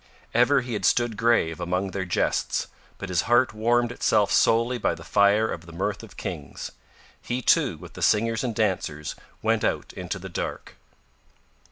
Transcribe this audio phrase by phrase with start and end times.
[0.33, 2.65] Ever he had stood grave among their jests,
[2.97, 6.71] but his heart warmed itself solely by the fire of the mirth of Kings.
[7.21, 10.73] He too, with the singers and dancers, went out into the dark.